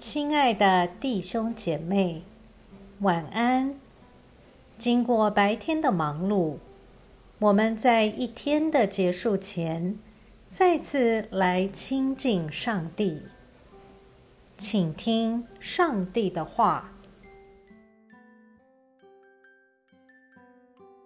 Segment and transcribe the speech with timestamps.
[0.00, 2.22] 亲爱的弟兄姐妹，
[3.00, 3.78] 晚安。
[4.78, 6.56] 经过白天的忙碌，
[7.38, 9.98] 我们在一天的结束前，
[10.48, 13.24] 再次来亲近上帝，
[14.56, 16.92] 请听上帝的话。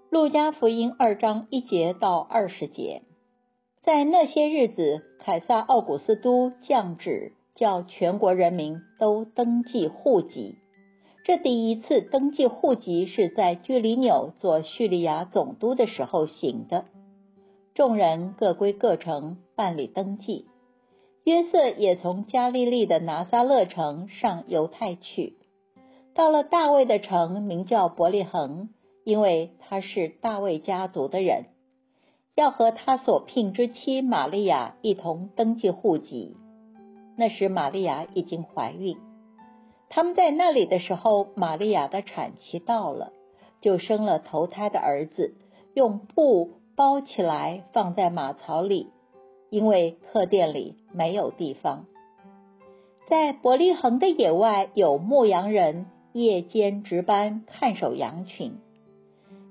[0.09, 3.03] 路加福音二章一节到二十节，
[3.83, 10.57] 在那些日子，凯撒奥古斯都降旨，叫全国人民都登记户籍。
[11.25, 16.85] 这第一次登记户籍是在居里纽做叙利亚总督的时候行的。
[17.75, 20.47] 众人各归各城办理登记。
[21.25, 25.39] 约瑟也从加利利的拿撒勒城上犹太去，
[26.15, 28.69] 到了大卫的城，名叫伯利恒。
[29.05, 31.45] 因为他是大卫家族的人，
[32.35, 36.39] 要和他所聘之妻玛利亚一同登记户籍。
[37.17, 38.97] 那时玛利亚已经怀孕。
[39.89, 43.13] 他们在那里的时候，玛利亚的产期到了，
[43.61, 45.35] 就生了头胎的儿子，
[45.75, 48.89] 用布包起来放在马槽里，
[49.51, 51.87] 因为客店里没有地方。
[53.07, 58.59] 在伯利恒的野外，有牧羊人夜间值班看守羊群。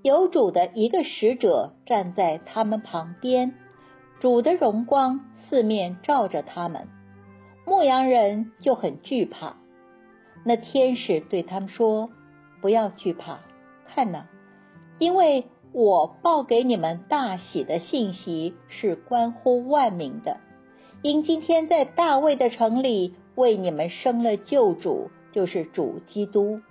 [0.01, 3.53] 有主的一个使者站在他们旁边，
[4.19, 6.89] 主的荣光四面照着他们，
[7.65, 9.55] 牧羊人就很惧怕。
[10.45, 12.09] 那天使对他们说
[12.61, 13.39] ：“不要惧怕，
[13.87, 14.25] 看呐，
[14.99, 20.37] 因为我报给你们大喜的信息是关乎万民的，
[21.01, 26.61] 因今天在大卫的城里为你们生了救主，就是主基督。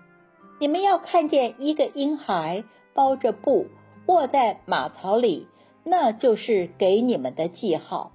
[0.60, 3.68] 你们要看见一个婴孩。”包着布
[4.04, 5.46] 卧在马槽里，
[5.82, 8.12] 那就是给你们的记号。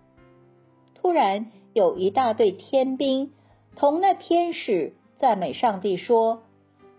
[0.93, 1.47] 突然
[1.77, 3.31] 有一大队天兵
[3.75, 6.41] 同那天使赞美上帝说：“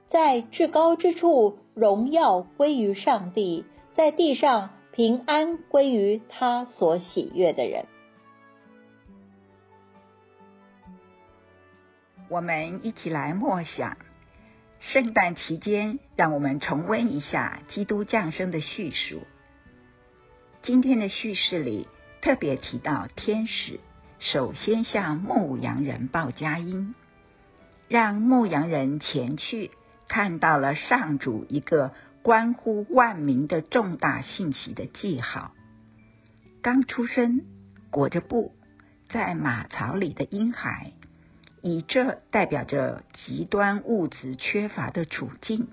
[0.09, 3.65] 在至高之处荣耀归于上帝，
[3.95, 7.87] 在地上平安归于他所喜悦的人。”
[12.31, 13.97] 我们一起来默想。
[14.79, 19.23] 圣诞期间，让我们重温一下基督降生的叙述。
[20.63, 21.89] 今天的叙事里
[22.23, 23.81] 特别提到，天使
[24.21, 26.95] 首先向牧羊人报佳音，
[27.89, 29.71] 让牧羊人前去，
[30.09, 31.93] 看到了上主一个
[32.23, 35.53] 关乎万民的重大信息的记号：
[36.63, 37.43] 刚出生、
[37.91, 38.53] 裹着布
[39.09, 40.93] 在马槽里的婴孩。
[41.61, 45.67] 以这代表着极端物质缺乏的处境，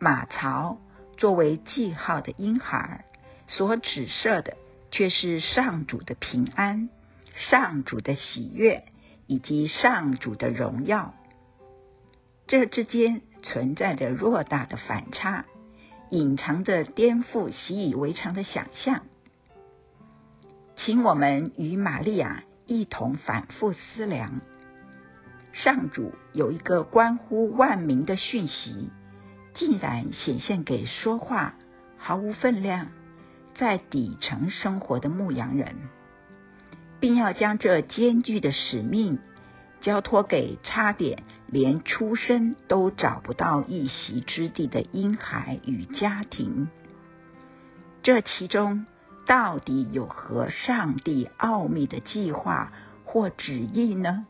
[0.00, 0.78] 马槽
[1.16, 3.04] 作为记号的婴孩
[3.46, 4.56] 所指涉的，
[4.90, 6.88] 却是上主的平安、
[7.50, 8.84] 上主的喜悦
[9.26, 11.14] 以及上主的荣耀。
[12.46, 15.46] 这之间存在着偌大的反差，
[16.10, 19.02] 隐藏着颠覆习以为常的想象。
[20.76, 24.40] 请我们与玛利亚一同反复思量。
[25.52, 28.90] 上主有一个关乎万民的讯息，
[29.54, 31.54] 竟然显现给说话
[31.96, 32.88] 毫无分量、
[33.54, 35.76] 在底层生活的牧羊人，
[37.04, 39.18] 并要将这艰巨的使命
[39.82, 46.66] 交托给差点连出生都找不到一席之地的婴孩与家庭。
[48.02, 48.86] 这其中
[49.26, 52.72] 到底有何上帝奥秘的计划
[53.04, 54.24] 或旨意呢？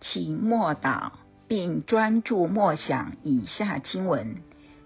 [0.00, 1.12] 请默祷，
[1.46, 4.42] 并专注默想以下经文，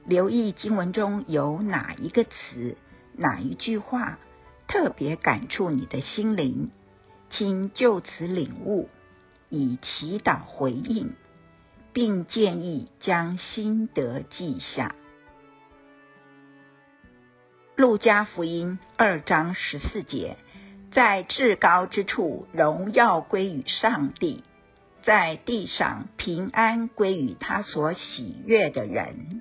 [0.06, 2.76] 留意经文中有哪一个词、
[3.16, 4.18] 哪一句话
[4.66, 6.70] 特别感触你的心灵，
[7.30, 8.88] 请就此领悟，
[9.48, 11.12] 以祈祷回应，
[11.92, 14.94] 并建议将心得记下。
[17.76, 20.36] 路加福音二章十四节，
[20.92, 24.44] 在至高之处，荣耀归于上帝。
[25.02, 29.40] 在地上平安归于他所喜悦的人。